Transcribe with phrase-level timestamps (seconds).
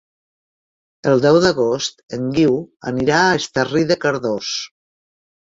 [1.11, 2.57] El deu d'agost en Guiu
[2.93, 4.57] anirà a Esterri de Cardós.